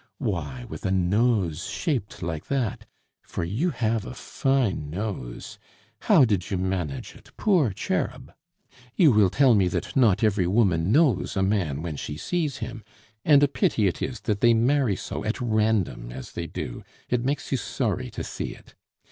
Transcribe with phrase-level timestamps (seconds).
[0.17, 2.87] Why, with a nose shaped like that
[3.21, 5.59] for you have a fine nose
[5.99, 8.33] how did you manage it, poor cherub?...
[8.95, 12.83] You will tell me that 'not every woman knows a man when she sees him';
[13.23, 17.23] and a pity it is that they marry so at random as they do, it
[17.23, 18.73] makes you sorry to see it.